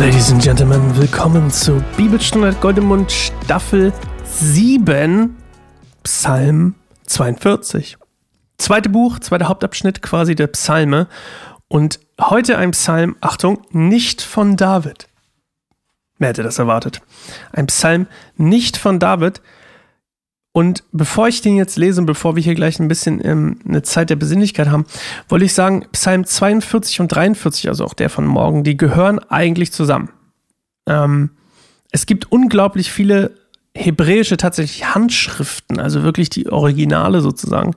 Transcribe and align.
Ladies 0.00 0.32
and 0.32 0.42
Gentlemen, 0.42 0.96
willkommen 0.96 1.50
zu 1.50 1.84
Bibelstunde 1.98 2.54
Goldemund 2.54 3.12
Staffel 3.12 3.92
7, 4.24 5.36
Psalm 6.04 6.74
42. 7.04 7.98
Zweite 8.56 8.88
Buch, 8.88 9.18
zweiter 9.18 9.48
Hauptabschnitt 9.48 10.00
quasi 10.00 10.34
der 10.34 10.46
Psalme. 10.46 11.06
Und 11.68 12.00
heute 12.18 12.56
ein 12.56 12.70
Psalm, 12.70 13.16
Achtung, 13.20 13.60
nicht 13.72 14.22
von 14.22 14.56
David. 14.56 15.06
Wer 16.16 16.30
hätte 16.30 16.44
das 16.44 16.58
erwartet? 16.58 17.02
Ein 17.52 17.66
Psalm 17.66 18.06
nicht 18.38 18.78
von 18.78 19.00
David. 19.00 19.42
Und 20.52 20.82
bevor 20.90 21.28
ich 21.28 21.42
den 21.42 21.56
jetzt 21.56 21.76
lese 21.76 22.00
und 22.00 22.06
bevor 22.06 22.34
wir 22.34 22.42
hier 22.42 22.56
gleich 22.56 22.80
ein 22.80 22.88
bisschen 22.88 23.24
ähm, 23.24 23.60
eine 23.66 23.82
Zeit 23.82 24.10
der 24.10 24.16
Besinnlichkeit 24.16 24.68
haben, 24.68 24.84
wollte 25.28 25.44
ich 25.44 25.54
sagen, 25.54 25.86
Psalm 25.92 26.24
42 26.24 27.00
und 27.00 27.08
43, 27.08 27.68
also 27.68 27.84
auch 27.84 27.94
der 27.94 28.10
von 28.10 28.26
morgen, 28.26 28.64
die 28.64 28.76
gehören 28.76 29.20
eigentlich 29.20 29.72
zusammen. 29.72 30.10
Ähm, 30.88 31.30
es 31.92 32.06
gibt 32.06 32.32
unglaublich 32.32 32.90
viele 32.90 33.32
hebräische 33.76 34.36
tatsächlich 34.36 34.94
Handschriften, 34.94 35.78
also 35.78 36.02
wirklich 36.02 36.28
die 36.28 36.48
Originale 36.48 37.20
sozusagen, 37.20 37.74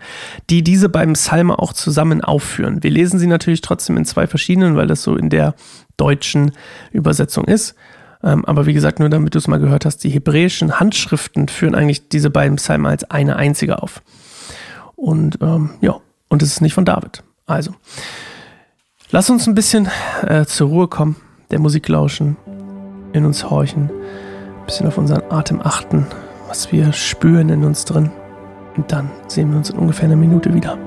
die 0.50 0.64
diese 0.64 0.90
beiden 0.90 1.14
Psalme 1.14 1.60
auch 1.60 1.74
zusammen 1.74 2.22
aufführen. 2.22 2.82
Wir 2.82 2.90
lesen 2.90 3.20
sie 3.20 3.28
natürlich 3.28 3.62
trotzdem 3.62 3.98
in 3.98 4.06
zwei 4.06 4.26
verschiedenen, 4.26 4.76
weil 4.76 4.88
das 4.88 5.04
so 5.04 5.16
in 5.16 5.30
der 5.30 5.54
deutschen 5.98 6.54
Übersetzung 6.92 7.46
ist. 7.46 7.76
Ähm, 8.24 8.46
aber 8.46 8.66
wie 8.66 8.74
gesagt, 8.74 9.00
nur 9.00 9.10
damit 9.10 9.36
du 9.36 9.38
es 9.38 9.48
mal 9.48 9.60
gehört 9.60 9.86
hast, 9.86 10.04
die 10.04 10.10
hebräischen 10.10 10.80
Handschriften 10.80 11.50
führen 11.50 11.76
eigentlich 11.76 12.08
diese 12.10 12.30
beiden 12.30 12.56
Psalmen 12.56 12.86
als 12.86 13.04
eine 13.12 13.36
einzige 13.36 13.82
auf. 13.84 14.02
Und 14.96 15.40
ähm, 15.42 15.72
ja, 15.82 16.00
und 16.30 16.42
es 16.42 16.54
ist 16.54 16.62
nicht 16.62 16.74
von 16.74 16.86
David. 16.86 17.24
Also, 17.46 17.74
lass 19.12 19.30
uns 19.30 19.48
ein 19.48 19.56
bisschen 19.56 19.90
äh, 20.26 20.46
zur 20.46 20.70
Ruhe 20.70 20.88
kommen, 20.88 21.18
der 21.52 21.60
Musik 21.60 21.90
lauschen, 21.90 22.38
in 23.12 23.26
uns 23.26 23.50
horchen, 23.50 23.90
ein 23.90 24.66
bisschen 24.66 24.88
auf 24.88 24.98
unseren 24.98 25.30
Atem 25.30 25.62
achten, 25.62 26.08
was 26.48 26.72
wir 26.72 26.94
spüren 26.94 27.50
in 27.50 27.66
uns 27.66 27.84
drin. 27.84 28.12
Und 28.78 28.92
dann 28.92 29.12
sehen 29.28 29.52
wir 29.52 29.58
uns 29.58 29.70
in 29.70 29.78
ungefähr 29.78 30.06
einer 30.06 30.16
Minute 30.16 30.54
wieder. 30.54 30.78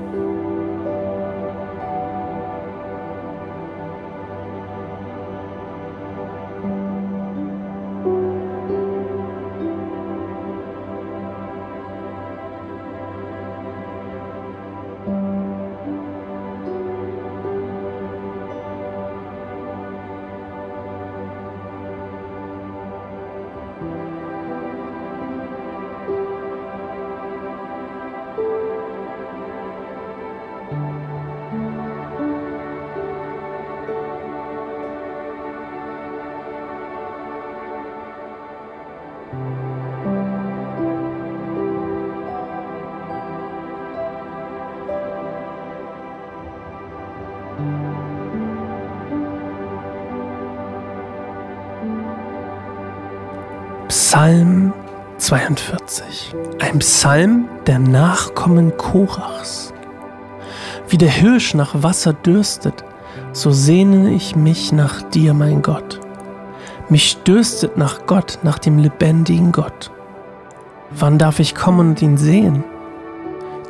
Psalm 54.17 54.73
42. 55.19 56.33
Ein 56.57 56.79
Psalm 56.79 57.47
der 57.67 57.77
Nachkommen 57.77 58.75
Korachs. 58.75 59.71
Wie 60.89 60.97
der 60.97 61.11
Hirsch 61.11 61.53
nach 61.53 61.83
Wasser 61.83 62.13
dürstet, 62.13 62.83
so 63.31 63.51
sehne 63.51 64.09
ich 64.09 64.35
mich 64.35 64.71
nach 64.71 65.03
dir, 65.03 65.35
mein 65.35 65.61
Gott. 65.61 65.99
Mich 66.89 67.17
dürstet 67.25 67.77
nach 67.77 68.07
Gott, 68.07 68.39
nach 68.41 68.57
dem 68.57 68.79
lebendigen 68.79 69.51
Gott. 69.51 69.91
Wann 70.89 71.19
darf 71.19 71.39
ich 71.39 71.53
kommen 71.53 71.89
und 71.89 72.01
ihn 72.01 72.17
sehen? 72.17 72.63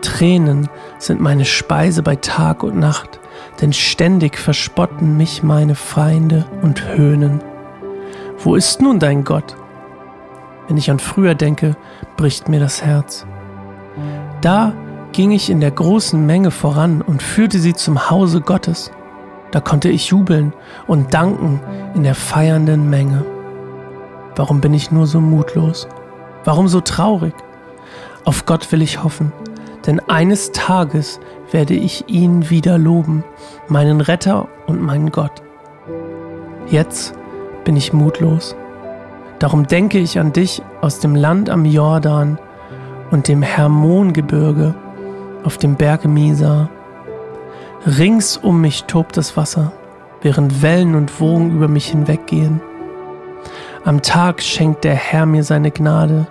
Tränen 0.02 0.69
sind 0.97 1.19
meine 1.19 1.44
Speise 1.44 2.03
bei 2.03 2.16
Tag 2.16 2.64
und 2.64 2.79
Nacht, 2.79 3.19
denn 3.59 3.74
ständig 3.74 4.38
verspotten 4.38 5.18
mich 5.18 5.44
meine 5.44 5.75
Feinde 5.75 6.46
und 6.62 6.88
höhnen. 6.96 7.41
Wo 8.40 8.56
ist 8.56 8.81
nun 8.81 9.00
dein 9.00 9.25
Gott? 9.25 9.58
Wenn 10.67 10.78
ich 10.78 10.91
an 10.91 11.00
früher 11.00 11.35
denke, 11.35 11.75
bricht 12.17 12.50
mir 12.50 12.59
das 12.59 12.83
Herz. 12.83 13.25
Da 14.41 14.73
ging 15.13 15.31
ich 15.31 15.50
in 15.50 15.61
der 15.61 15.72
großen 15.72 16.25
Menge 16.25 16.51
voran 16.51 17.01
und 17.01 17.23
führte 17.23 17.59
sie 17.59 17.73
zum 17.73 18.09
Hause 18.09 18.41
Gottes. 18.41 18.91
Da 19.51 19.61
konnte 19.61 19.89
ich 19.89 20.09
jubeln 20.09 20.53
und 20.88 21.13
danken 21.13 21.61
in 21.95 22.03
der 22.03 22.16
feiernden 22.16 22.89
Menge. 22.89 23.25
Warum 24.35 24.61
bin 24.61 24.73
ich 24.73 24.91
nur 24.91 25.07
so 25.07 25.19
mutlos? 25.19 25.88
Warum 26.44 26.67
so 26.67 26.81
traurig? 26.81 27.34
Auf 28.25 28.45
Gott 28.45 28.72
will 28.72 28.81
ich 28.81 29.03
hoffen, 29.03 29.31
denn 29.85 30.01
eines 30.01 30.51
Tages 30.51 31.19
werde 31.51 31.73
ich 31.73 32.09
ihn 32.09 32.49
wieder 32.49 32.78
loben, 32.78 33.23
meinen 33.69 34.01
Retter 34.01 34.49
und 34.67 34.81
meinen 34.81 35.11
Gott. 35.11 35.41
Jetzt 36.69 37.13
bin 37.63 37.78
ich 37.78 37.94
mutlos. 37.94 38.55
Darum 39.39 39.67
denke 39.67 39.99
ich 39.99 40.19
an 40.19 40.33
dich 40.33 40.61
aus 40.81 40.99
dem 40.99 41.15
Land 41.15 41.49
am 41.49 41.65
Jordan 41.65 42.39
und 43.11 43.27
dem 43.27 43.41
Hermongebirge 43.41 44.73
auf 45.43 45.57
dem 45.57 45.75
Berge 45.75 46.07
Misa. 46.07 46.69
Rings 47.85 48.37
um 48.37 48.61
mich 48.61 48.85
tobt 48.85 49.15
das 49.15 49.37
Wasser, 49.37 49.71
während 50.21 50.61
Wellen 50.61 50.95
und 50.95 51.19
Wogen 51.21 51.55
über 51.55 51.67
mich 51.67 51.87
hinweggehen. 51.87 52.59
Am 53.85 54.01
Tag 54.01 54.41
schenkt 54.41 54.83
der 54.83 54.95
Herr 54.95 55.25
mir 55.25 55.43
seine 55.43 55.71
Gnade, 55.71 56.27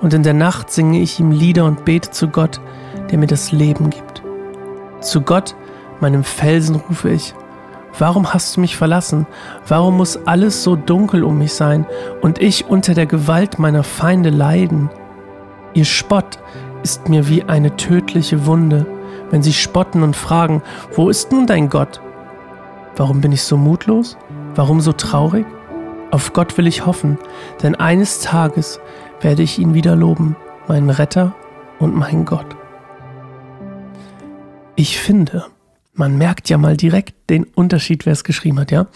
und 0.00 0.14
in 0.14 0.22
der 0.22 0.34
Nacht 0.34 0.70
singe 0.70 1.00
ich 1.00 1.18
ihm 1.20 1.30
Lieder 1.30 1.64
und 1.64 1.84
bete 1.84 2.10
zu 2.10 2.28
Gott, 2.28 2.60
der 3.10 3.18
mir 3.18 3.26
das 3.26 3.52
Leben 3.52 3.90
gibt. 3.90 4.22
Zu 5.00 5.20
Gott, 5.20 5.56
meinem 6.00 6.24
Felsen, 6.24 6.76
rufe 6.76 7.10
ich, 7.10 7.34
Warum 7.98 8.34
hast 8.34 8.56
du 8.56 8.60
mich 8.60 8.76
verlassen? 8.76 9.26
Warum 9.68 9.96
muss 9.96 10.16
alles 10.26 10.64
so 10.64 10.74
dunkel 10.74 11.22
um 11.22 11.38
mich 11.38 11.54
sein 11.54 11.86
und 12.22 12.40
ich 12.40 12.66
unter 12.66 12.92
der 12.94 13.06
Gewalt 13.06 13.58
meiner 13.58 13.84
Feinde 13.84 14.30
leiden? 14.30 14.90
Ihr 15.74 15.84
Spott 15.84 16.38
ist 16.82 17.08
mir 17.08 17.28
wie 17.28 17.44
eine 17.44 17.76
tödliche 17.76 18.46
Wunde, 18.46 18.84
wenn 19.30 19.42
sie 19.42 19.52
spotten 19.52 20.02
und 20.02 20.16
fragen, 20.16 20.62
wo 20.94 21.08
ist 21.08 21.30
nun 21.30 21.46
dein 21.46 21.68
Gott? 21.68 22.00
Warum 22.96 23.20
bin 23.20 23.32
ich 23.32 23.42
so 23.42 23.56
mutlos? 23.56 24.16
Warum 24.54 24.80
so 24.80 24.92
traurig? 24.92 25.46
Auf 26.10 26.32
Gott 26.32 26.58
will 26.58 26.66
ich 26.66 26.86
hoffen, 26.86 27.18
denn 27.62 27.74
eines 27.74 28.20
Tages 28.20 28.80
werde 29.20 29.42
ich 29.42 29.58
ihn 29.58 29.74
wieder 29.74 29.96
loben, 29.96 30.36
meinen 30.68 30.90
Retter 30.90 31.34
und 31.78 31.96
meinen 31.96 32.24
Gott. 32.24 32.46
Ich 34.76 34.98
finde, 34.98 35.46
man 35.94 36.18
merkt 36.18 36.48
ja 36.48 36.58
mal 36.58 36.76
direkt 36.76 37.30
den 37.30 37.44
Unterschied, 37.44 38.06
wer 38.06 38.12
es 38.12 38.24
geschrieben 38.24 38.60
hat, 38.60 38.70
ja. 38.70 38.86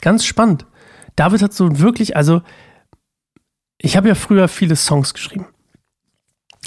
Ganz 0.00 0.24
spannend. 0.24 0.66
David 1.14 1.42
hat 1.42 1.52
so 1.52 1.78
wirklich, 1.78 2.16
also 2.16 2.42
ich 3.78 3.96
habe 3.96 4.08
ja 4.08 4.14
früher 4.14 4.48
viele 4.48 4.76
Songs 4.76 5.14
geschrieben. 5.14 5.46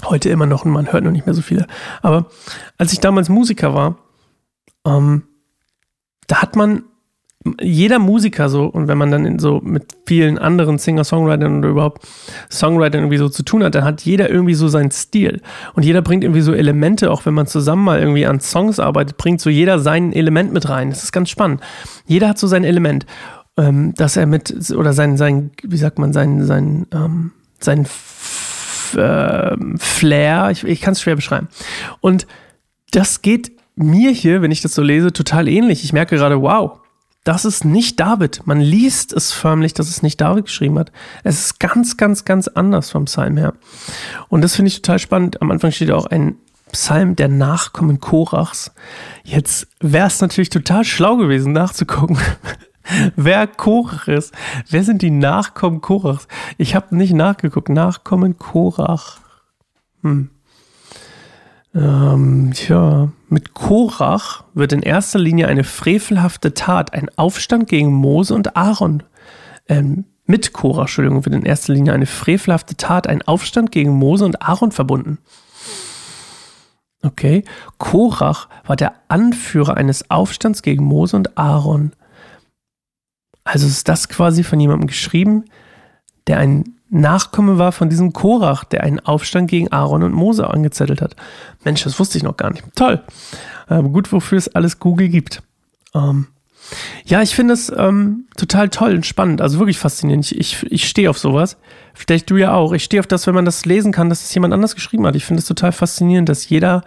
Heute 0.06 0.30
immer 0.30 0.46
noch 0.46 0.64
und 0.64 0.72
man 0.72 0.92
hört 0.92 1.04
noch 1.04 1.12
nicht 1.12 1.26
mehr 1.26 1.36
so 1.36 1.42
viele. 1.42 1.68
Aber 2.02 2.30
als 2.78 2.94
ich 2.94 3.00
damals 3.00 3.30
Musiker 3.30 3.74
war, 3.74 3.98
ähm, 4.86 5.24
da 6.28 6.42
hat 6.42 6.56
man 6.56 6.84
jeder 7.62 8.00
Musiker 8.00 8.50
so, 8.50 8.66
und 8.66 8.90
wenn 8.90 8.98
man 8.98 9.12
dann 9.12 9.26
in 9.26 9.40
so 9.40 9.62
mit 9.64 9.96
vielen 10.06 10.38
anderen 10.38 10.78
Singer-Songwritern 10.78 11.60
oder 11.60 11.70
überhaupt 11.70 12.06
Songwritern 12.52 13.02
irgendwie 13.02 13.18
so 13.18 13.30
zu 13.30 13.44
tun 13.44 13.64
hat, 13.64 13.76
dann 13.76 13.86
hat 13.86 14.02
jeder 14.02 14.30
irgendwie 14.30 14.56
so 14.56 14.68
seinen 14.68 14.92
Stil. 14.92 15.42
Und 15.74 15.84
jeder 15.84 16.02
bringt 16.02 16.26
irgendwie 16.26 16.42
so 16.42 16.54
Elemente, 16.54 17.10
auch 17.10 17.26
wenn 17.26 17.34
man 17.34 17.48
zusammen 17.48 17.86
mal 17.86 18.00
irgendwie 18.00 18.26
an 18.26 18.42
Songs 18.42 18.80
arbeitet, 18.80 19.16
bringt 19.18 19.40
so 19.40 19.50
jeder 19.50 19.80
sein 19.80 20.12
Element 20.12 20.52
mit 20.52 20.68
rein. 20.68 20.90
Das 20.90 21.04
ist 21.04 21.14
ganz 21.14 21.30
spannend. 21.30 21.62
Jeder 22.06 22.28
hat 22.28 22.38
so 22.38 22.48
sein 22.48 22.66
Element, 22.66 23.06
ähm, 23.56 23.94
dass 23.96 24.18
er 24.18 24.26
mit, 24.26 24.72
oder 24.76 24.92
sein, 24.92 25.16
sein, 25.16 25.52
wie 25.64 25.78
sagt 25.78 25.98
man, 25.98 26.12
sein, 26.12 26.46
sein, 26.46 26.88
ähm, 26.94 27.32
sein 27.60 27.84
F 27.84 28.98
äh, 28.98 29.56
Flair, 29.78 30.50
ich, 30.52 30.66
ich 30.66 30.82
kann 30.82 30.94
es 30.94 31.02
schwer 31.02 31.16
beschreiben. 31.16 31.48
Und 32.02 32.28
das 32.92 33.22
geht 33.22 33.52
mir 33.76 34.12
hier, 34.12 34.42
wenn 34.42 34.52
ich 34.52 34.62
das 34.62 34.74
so 34.74 34.82
lese, 34.82 35.14
total 35.14 35.48
ähnlich. 35.48 35.86
Ich 35.86 35.94
merke 35.94 36.18
gerade, 36.18 36.42
wow, 36.42 36.79
das 37.30 37.46
ist 37.46 37.64
nicht 37.64 38.00
David. 38.00 38.42
Man 38.48 38.60
liest 38.60 39.14
es 39.14 39.32
förmlich, 39.32 39.76
dass 39.76 39.88
es 39.88 40.02
nicht 40.02 40.20
David 40.20 40.46
geschrieben 40.46 40.80
hat. 40.80 40.92
Es 41.24 41.40
ist 41.40 41.60
ganz, 41.60 41.96
ganz, 41.96 42.26
ganz 42.26 42.48
anders 42.48 42.90
vom 42.90 43.06
Psalm 43.06 43.38
her. 43.38 43.54
Und 44.30 44.42
das 44.42 44.56
finde 44.56 44.70
ich 44.70 44.82
total 44.82 44.98
spannend. 44.98 45.40
Am 45.40 45.52
Anfang 45.52 45.72
steht 45.72 45.92
auch 45.92 46.08
ein 46.08 46.38
Psalm 46.72 47.16
der 47.16 47.28
Nachkommen 47.28 48.00
Korachs. 48.00 48.72
Jetzt 49.24 49.68
wäre 49.80 50.08
es 50.08 50.20
natürlich 50.22 50.50
total 50.50 50.84
schlau 50.84 51.18
gewesen, 51.18 51.54
nachzugucken, 51.54 52.18
wer 53.16 53.46
Korach 53.46 54.08
ist. 54.08 54.34
Wer 54.68 54.84
sind 54.84 55.04
die 55.04 55.12
Nachkommen 55.12 55.82
Korachs? 55.82 56.28
Ich 56.58 56.74
habe 56.74 56.96
nicht 56.96 57.14
nachgeguckt. 57.14 57.70
Nachkommen 57.70 58.40
Korach. 58.40 59.20
Hm. 60.02 60.32
Ähm, 61.76 62.52
tja, 62.54 63.12
mit 63.28 63.54
Korach 63.54 64.44
wird 64.54 64.74
in 64.74 64.82
erster 64.82 65.20
Linie 65.20 65.48
eine 65.48 65.64
frevelhafte 65.64 66.54
Tat, 66.54 66.94
ein 66.94 67.10
Aufstand 67.16 67.68
gegen 67.68 67.94
Mose 67.94 68.34
und 68.34 68.56
Aaron. 68.56 69.04
Ähm, 69.68 70.06
mit 70.26 70.54
Korach, 70.54 70.82
Entschuldigung, 70.82 71.26
wird 71.26 71.36
in 71.36 71.46
erster 71.46 71.74
Linie 71.74 71.94
eine 71.94 72.06
frevelhafte 72.06 72.76
Tat, 72.76 73.08
ein 73.08 73.22
Aufstand 73.22 73.72
gegen 73.72 73.92
Mose 73.92 74.26
und 74.26 74.42
Aaron 74.42 74.72
verbunden. 74.72 75.20
Okay, 77.02 77.46
Korach 77.78 78.50
war 78.66 78.76
der 78.76 78.94
Anführer 79.08 79.78
eines 79.78 80.10
Aufstands 80.10 80.62
gegen 80.64 80.84
Mose 80.84 81.16
und 81.16 81.38
Aaron. 81.38 81.94
Also 83.44 83.68
ist 83.68 83.88
das 83.88 84.10
quasi 84.10 84.44
von 84.44 84.60
jemandem 84.60 84.88
geschrieben, 84.88 85.46
der 86.28 86.40
ein 86.40 86.79
Nachkomme 86.90 87.58
war 87.58 87.72
von 87.72 87.90
diesem 87.90 88.14
Korach, 88.14 88.64
der 88.64 88.84
einen 88.84 89.00
Aufstand 89.00 89.50
gegen 89.50 89.72
Aaron 89.72 90.04
und 90.04 90.14
Mose 90.14 90.50
angezettelt 90.50 91.02
hat. 91.02 91.16
Mensch, 91.64 91.84
das 91.84 92.00
wusste 92.00 92.18
ich 92.18 92.24
noch 92.24 92.38
gar 92.38 92.52
nicht. 92.52 92.64
Toll. 92.76 93.02
Aber 93.68 93.90
gut, 93.90 94.12
wofür 94.12 94.38
es 94.38 94.54
alles 94.56 94.80
Google 94.80 95.10
gibt. 95.10 95.44
Ähm, 95.94 96.28
ja, 97.06 97.22
ich 97.22 97.36
finde 97.36 97.54
es 97.54 97.72
ähm, 97.76 98.26
total 98.38 98.70
toll 98.70 98.96
und 98.96 99.06
spannend, 99.06 99.42
also 99.42 99.60
wirklich 99.60 99.78
faszinierend. 99.78 100.32
Ich, 100.32 100.40
ich, 100.40 100.72
ich 100.72 100.88
stehe 100.88 101.10
auf 101.10 101.18
sowas. 101.18 101.58
Vielleicht 101.94 102.30
du 102.30 102.38
ja 102.38 102.54
auch. 102.54 102.74
Ich 102.74 102.84
stehe 102.84 103.00
auf 103.00 103.08
das, 103.08 103.28
wenn 103.28 103.36
man 103.36 103.46
das 103.46 103.66
lesen 103.66 103.92
kann, 103.92 104.10
dass 104.10 104.24
es 104.24 104.34
jemand 104.34 104.54
anders 104.54 104.76
geschrieben 104.76 105.06
hat. 105.06 105.16
Ich 105.16 105.26
finde 105.26 105.42
es 105.42 105.48
total 105.48 105.72
faszinierend, 105.72 106.30
dass 106.30 106.50
jeder, 106.50 106.84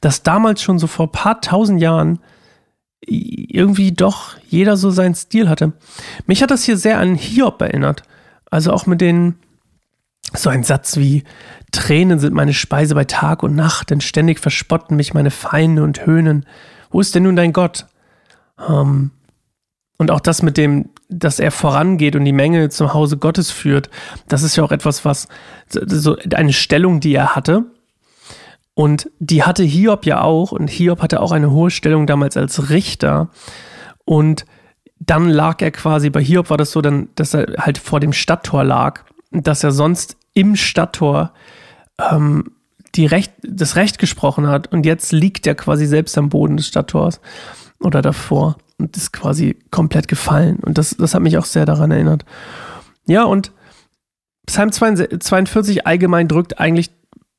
dass 0.00 0.22
damals 0.22 0.62
schon 0.62 0.78
so 0.78 0.86
vor 0.86 1.06
ein 1.06 1.12
paar 1.12 1.40
tausend 1.40 1.80
Jahren 1.80 2.18
irgendwie 3.04 3.92
doch 3.92 4.36
jeder 4.48 4.76
so 4.76 4.90
seinen 4.90 5.14
Stil 5.14 5.48
hatte. 5.48 5.72
Mich 6.26 6.42
hat 6.42 6.50
das 6.50 6.64
hier 6.64 6.76
sehr 6.76 6.98
an 6.98 7.14
Hiob 7.14 7.60
erinnert. 7.60 8.02
Also 8.52 8.70
auch 8.70 8.84
mit 8.84 9.00
den, 9.00 9.36
so 10.34 10.50
ein 10.50 10.62
Satz 10.62 10.98
wie, 10.98 11.24
Tränen 11.72 12.18
sind 12.18 12.34
meine 12.34 12.52
Speise 12.52 12.94
bei 12.94 13.04
Tag 13.04 13.42
und 13.42 13.56
Nacht, 13.56 13.88
denn 13.88 14.02
ständig 14.02 14.40
verspotten 14.40 14.94
mich 14.94 15.14
meine 15.14 15.30
Feinde 15.30 15.82
und 15.82 16.04
höhnen. 16.04 16.44
Wo 16.90 17.00
ist 17.00 17.14
denn 17.14 17.22
nun 17.22 17.34
dein 17.34 17.54
Gott? 17.54 17.86
Ähm, 18.68 19.10
und 19.96 20.10
auch 20.10 20.20
das 20.20 20.42
mit 20.42 20.58
dem, 20.58 20.90
dass 21.08 21.38
er 21.38 21.50
vorangeht 21.50 22.14
und 22.14 22.26
die 22.26 22.34
Menge 22.34 22.68
zum 22.68 22.92
Hause 22.92 23.16
Gottes 23.16 23.50
führt, 23.50 23.88
das 24.28 24.42
ist 24.42 24.54
ja 24.56 24.64
auch 24.64 24.72
etwas, 24.72 25.06
was, 25.06 25.28
so 25.70 26.18
eine 26.34 26.52
Stellung, 26.52 27.00
die 27.00 27.14
er 27.14 27.34
hatte. 27.34 27.64
Und 28.74 29.10
die 29.18 29.44
hatte 29.44 29.62
Hiob 29.62 30.04
ja 30.04 30.20
auch. 30.20 30.52
Und 30.52 30.68
Hiob 30.68 31.00
hatte 31.00 31.20
auch 31.20 31.32
eine 31.32 31.52
hohe 31.52 31.70
Stellung 31.70 32.06
damals 32.06 32.36
als 32.36 32.68
Richter. 32.68 33.30
Und 34.04 34.44
dann 35.06 35.28
lag 35.28 35.60
er 35.62 35.70
quasi, 35.70 36.10
bei 36.10 36.22
Hiob 36.22 36.50
war 36.50 36.56
das 36.56 36.70
so, 36.70 36.80
dann, 36.80 37.08
dass 37.16 37.34
er 37.34 37.54
halt 37.58 37.78
vor 37.78 38.00
dem 38.00 38.12
Stadttor 38.12 38.64
lag. 38.64 39.00
Dass 39.30 39.64
er 39.64 39.72
sonst 39.72 40.16
im 40.34 40.56
Stadttor 40.56 41.32
ähm, 41.98 42.52
die 42.94 43.06
Recht, 43.06 43.32
das 43.42 43.76
Recht 43.76 43.98
gesprochen 43.98 44.46
hat. 44.46 44.70
Und 44.70 44.86
jetzt 44.86 45.12
liegt 45.12 45.46
er 45.46 45.54
quasi 45.54 45.86
selbst 45.86 46.16
am 46.18 46.28
Boden 46.28 46.56
des 46.56 46.68
Stadttors 46.68 47.20
oder 47.80 48.02
davor 48.02 48.58
und 48.78 48.96
ist 48.96 49.12
quasi 49.12 49.58
komplett 49.70 50.08
gefallen. 50.08 50.58
Und 50.60 50.78
das, 50.78 50.96
das 50.96 51.14
hat 51.14 51.22
mich 51.22 51.38
auch 51.38 51.46
sehr 51.46 51.66
daran 51.66 51.90
erinnert. 51.90 52.24
Ja, 53.06 53.24
und 53.24 53.52
Psalm 54.46 54.70
42 54.72 55.86
allgemein 55.86 56.28
drückt 56.28 56.60
eigentlich, 56.60 56.90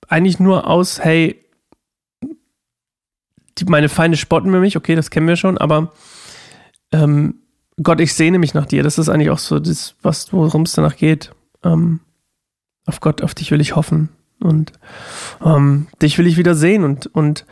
eigentlich 0.07 0.39
nur 0.39 0.67
aus, 0.67 0.99
hey, 1.03 1.39
die, 3.57 3.65
meine 3.65 3.89
Feinde 3.89 4.17
spotten 4.17 4.51
mir 4.51 4.59
mich, 4.59 4.75
okay, 4.75 4.95
das 4.95 5.11
kennen 5.11 5.27
wir 5.27 5.35
schon, 5.35 5.57
aber 5.57 5.91
ähm, 6.91 7.42
Gott, 7.81 7.99
ich 7.99 8.13
sehne 8.13 8.39
mich 8.39 8.53
nach 8.53 8.65
dir. 8.65 8.83
Das 8.83 8.97
ist 8.97 9.09
eigentlich 9.09 9.29
auch 9.29 9.39
so 9.39 9.59
das, 9.59 9.95
worum 10.01 10.63
es 10.63 10.73
danach 10.73 10.95
geht. 10.95 11.31
Ähm, 11.63 12.01
auf 12.85 12.99
Gott, 12.99 13.21
auf 13.21 13.33
dich 13.33 13.51
will 13.51 13.61
ich 13.61 13.75
hoffen. 13.75 14.09
Und 14.39 14.73
ähm, 15.43 15.87
dich 16.01 16.17
will 16.17 16.27
ich 16.27 16.37
wieder 16.37 16.53
sehen 16.53 16.83
und, 16.83 17.07
und 17.07 17.45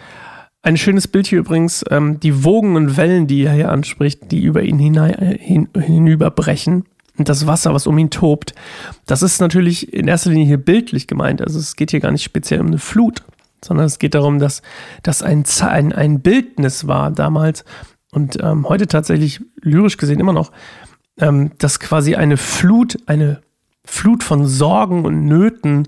ein 0.62 0.77
schönes 0.77 1.07
Bild 1.07 1.25
hier 1.25 1.39
übrigens, 1.39 1.83
ähm, 1.89 2.19
die 2.19 2.44
Wogen 2.44 2.75
und 2.75 2.97
Wellen, 2.97 3.25
die 3.25 3.44
er 3.44 3.53
hier 3.53 3.71
anspricht, 3.71 4.31
die 4.31 4.44
über 4.44 4.62
ihn 4.62 4.77
hinein, 4.77 5.38
hin, 5.39 5.69
hinüberbrechen. 5.73 6.85
Und 7.18 7.29
das 7.29 7.47
Wasser, 7.47 7.73
was 7.73 7.88
um 7.88 7.97
ihn 7.97 8.09
tobt, 8.09 8.53
das 9.06 9.21
ist 9.21 9.41
natürlich 9.41 9.94
in 9.94 10.07
erster 10.07 10.29
Linie 10.29 10.45
hier 10.45 10.57
bildlich 10.57 11.07
gemeint. 11.07 11.41
Also 11.41 11.59
es 11.59 11.75
geht 11.75 11.91
hier 11.91 12.00
gar 12.00 12.12
nicht 12.12 12.23
speziell 12.23 12.62
um 12.62 12.68
eine 12.68 12.77
Flut, 12.77 13.23
sondern 13.63 13.85
es 13.85 14.00
geht 14.00 14.15
darum, 14.15 14.39
dass 14.39 14.62
das 15.03 15.23
ein, 15.23 15.45
ein, 15.62 15.94
ein 15.94 16.21
Bildnis 16.21 16.88
war 16.88 17.12
damals 17.12 17.65
und 18.12 18.38
ähm, 18.42 18.68
heute 18.68 18.88
tatsächlich 18.88 19.42
lyrisch 19.62 19.98
gesehen 19.98 20.19
immer 20.19 20.34
noch, 20.34 20.52
ähm, 21.19 21.52
dass 21.58 21.80
quasi 21.80 22.16
eine 22.16 22.38
Flut, 22.38 22.98
eine 23.06 23.42
Flut 23.86 24.24
von 24.24 24.46
Sorgen 24.46 25.06
und 25.06 25.25
Nöten 25.25 25.88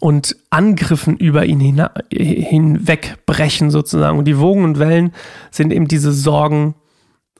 und 0.00 0.36
Angriffen 0.50 1.16
über 1.16 1.46
ihn 1.46 1.60
hin, 1.60 1.82
hinwegbrechen 2.12 3.70
sozusagen. 3.70 4.18
Und 4.18 4.26
die 4.26 4.38
Wogen 4.38 4.64
und 4.64 4.78
Wellen 4.78 5.12
sind 5.50 5.72
eben 5.72 5.88
diese 5.88 6.12
Sorgen 6.12 6.74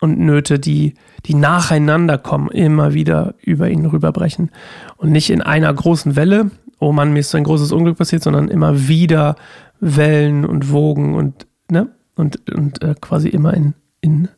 und 0.01 0.19
Nöte, 0.19 0.59
die, 0.59 0.95
die 1.25 1.35
nacheinander 1.35 2.19
kommen, 2.19 2.51
immer 2.51 2.95
wieder 2.95 3.35
über 3.43 3.69
ihn 3.69 3.87
rüberbrechen. 3.87 4.51
Und 4.97 5.11
nicht 5.11 5.31
in 5.31 5.43
einer 5.43 5.73
großen 5.73 6.17
Welle, 6.17 6.51
oh 6.79 6.93
Mann, 6.93 7.13
mir 7.13 7.21
ist 7.21 7.31
so 7.31 7.39
ein 7.39 7.45
großes 7.45 7.73
Unglück 7.73 7.99
passiert, 7.99 8.23
sondern 8.23 8.49
immer 8.49 8.89
wieder 8.89 9.37
Wellen 9.81 10.45
und 10.45 10.71
Wogen 10.71 11.15
und, 11.15 11.47
ne? 11.71 11.89
Und, 12.15 12.51
und 12.51 12.83
äh, 12.83 12.95
quasi 12.99 13.29
immer 13.29 13.53
in, 13.53 13.75
in 14.01 14.29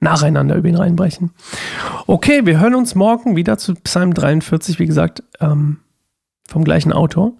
nacheinander 0.00 0.56
über 0.56 0.68
ihn 0.68 0.76
reinbrechen. 0.76 1.30
Okay, 2.06 2.44
wir 2.44 2.60
hören 2.60 2.74
uns 2.74 2.94
morgen 2.94 3.36
wieder 3.36 3.58
zu 3.58 3.74
Psalm 3.74 4.14
43. 4.14 4.78
Wie 4.78 4.86
gesagt, 4.86 5.22
ähm, 5.40 5.78
vom 6.46 6.64
gleichen 6.64 6.92
Autor. 6.92 7.32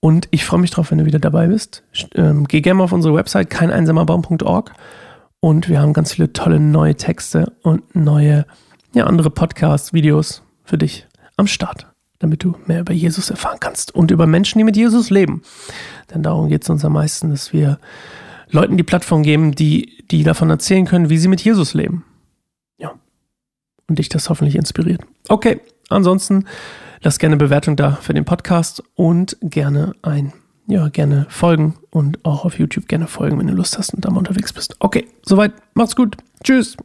Und 0.00 0.28
ich 0.30 0.44
freue 0.44 0.60
mich 0.60 0.70
drauf, 0.70 0.90
wenn 0.90 0.98
du 0.98 1.04
wieder 1.04 1.18
dabei 1.18 1.48
bist. 1.48 1.82
Ähm, 2.14 2.46
geh 2.48 2.60
gerne 2.60 2.78
mal 2.78 2.84
auf 2.84 2.92
unsere 2.92 3.14
Website 3.14 3.50
keineinsamerbaum.org 3.50 4.72
und 5.40 5.68
wir 5.68 5.80
haben 5.80 5.92
ganz 5.92 6.12
viele 6.12 6.32
tolle 6.32 6.58
neue 6.58 6.94
Texte 6.94 7.52
und 7.62 7.94
neue, 7.94 8.46
ja, 8.94 9.04
andere 9.04 9.30
Podcasts, 9.30 9.92
Videos 9.92 10.42
für 10.64 10.78
dich 10.78 11.06
am 11.36 11.46
Start, 11.46 11.86
damit 12.18 12.44
du 12.44 12.56
mehr 12.66 12.80
über 12.80 12.94
Jesus 12.94 13.30
erfahren 13.30 13.58
kannst 13.60 13.94
und 13.94 14.10
über 14.10 14.26
Menschen, 14.26 14.58
die 14.58 14.64
mit 14.64 14.76
Jesus 14.76 15.10
leben. 15.10 15.42
Denn 16.14 16.22
darum 16.22 16.48
geht 16.48 16.62
es 16.62 16.70
uns 16.70 16.84
am 16.84 16.94
meisten, 16.94 17.30
dass 17.30 17.52
wir 17.52 17.78
Leuten 18.50 18.76
die 18.76 18.82
Plattform 18.82 19.22
geben, 19.22 19.52
die, 19.52 20.04
die 20.10 20.22
davon 20.22 20.50
erzählen 20.50 20.86
können, 20.86 21.10
wie 21.10 21.18
sie 21.18 21.28
mit 21.28 21.40
Jesus 21.40 21.74
leben. 21.74 22.04
Ja. 22.78 22.92
Und 23.88 23.98
dich 23.98 24.08
das 24.08 24.28
hoffentlich 24.28 24.56
inspiriert. 24.56 25.02
Okay, 25.28 25.60
ansonsten 25.88 26.44
Lass 27.02 27.18
gerne 27.18 27.38
Bewertung 27.38 27.76
da 27.76 27.92
für 27.92 28.12
den 28.12 28.26
Podcast 28.26 28.82
und 28.94 29.38
gerne 29.40 29.94
ein, 30.02 30.34
ja, 30.66 30.88
gerne 30.88 31.26
folgen 31.30 31.76
und 31.90 32.24
auch 32.26 32.44
auf 32.44 32.58
YouTube 32.58 32.88
gerne 32.88 33.06
folgen, 33.06 33.38
wenn 33.38 33.46
du 33.46 33.54
Lust 33.54 33.78
hast 33.78 33.94
und 33.94 34.04
da 34.04 34.10
mal 34.10 34.18
unterwegs 34.18 34.52
bist. 34.52 34.76
Okay, 34.80 35.08
soweit. 35.24 35.54
Macht's 35.74 35.96
gut. 35.96 36.18
Tschüss. 36.44 36.76